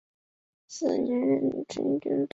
[0.79, 1.05] 翌年升任
[1.45, 2.29] 金门总兵。